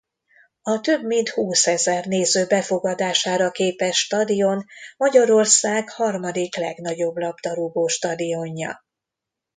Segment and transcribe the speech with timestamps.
[0.61, 4.65] A több mint húszezer néző befogadására képes stadion
[4.97, 8.85] Magyarország harmadik legnagyobb labdarúgó stadionja.